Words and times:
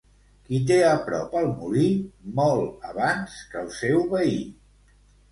Qui 0.45 0.59
té 0.69 0.75
a 0.91 0.93
prop 1.09 1.35
el 1.41 1.49
molí, 1.59 1.83
mol 2.39 2.61
abans 2.93 3.35
que 3.51 3.61
el 3.65 3.69
seu 3.75 4.01
veí. 4.15 4.41